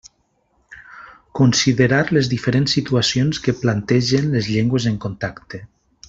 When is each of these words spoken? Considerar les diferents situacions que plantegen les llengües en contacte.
Considerar 1.39 1.99
les 2.19 2.29
diferents 2.33 2.73
situacions 2.79 3.41
que 3.47 3.55
plantegen 3.61 4.25
les 4.37 4.49
llengües 4.55 4.89
en 4.93 4.97
contacte. 5.09 5.61